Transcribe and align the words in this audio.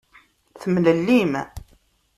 Temlellim. 0.61 1.33